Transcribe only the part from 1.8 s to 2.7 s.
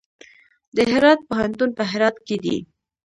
هرات کې دی